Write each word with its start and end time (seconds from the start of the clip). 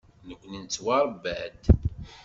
Nekkni 0.27 0.57
nettwaṛebba-d. 0.61 1.63